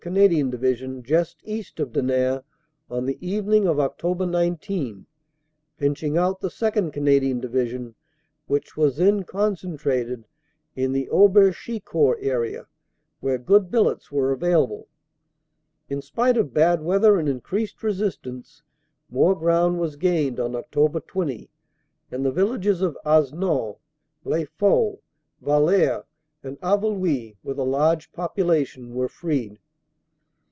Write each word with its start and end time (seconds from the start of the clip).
Canadian 0.03 0.49
Division 0.49 1.03
just 1.03 1.37
east 1.43 1.79
of 1.79 1.91
Denain, 1.91 2.41
on 2.89 3.05
the 3.05 3.19
evening 3.21 3.67
of 3.67 3.77
Oct. 3.77 4.27
19, 4.27 5.05
pinching 5.77 6.17
out 6.17 6.39
the 6.41 6.47
2nd. 6.49 6.91
Cana 6.91 7.19
dian 7.19 7.39
Division, 7.39 7.93
which 8.47 8.75
was 8.75 8.97
then 8.97 9.21
concentrated 9.21 10.25
in 10.75 10.91
the 10.91 11.07
Auberchi 11.11 11.79
court 11.85 12.17
area, 12.19 12.65
where 13.19 13.37
good 13.37 13.69
billets 13.69 14.11
were 14.11 14.31
available. 14.31 14.87
"In 15.87 16.01
spite 16.01 16.35
of 16.35 16.51
bad 16.51 16.81
weather 16.81 17.19
and 17.19 17.29
increased 17.29 17.83
resistance 17.83 18.63
more 19.07 19.35
ground 19.35 19.79
was 19.79 19.97
gained 19.97 20.39
on 20.39 20.53
Oct. 20.53 21.05
20, 21.05 21.47
and 22.09 22.25
the 22.25 22.31
villages 22.31 22.81
of 22.81 22.97
Hasnon, 23.05 23.77
Les 24.23 24.45
Faux, 24.45 24.99
Wallers 25.41 26.05
and 26.41 26.59
Haveluy, 26.61 27.35
with 27.43 27.59
a 27.59 27.63
large 27.63 28.11
population, 28.11 28.95
were 28.95 29.07
freed. 29.07 29.59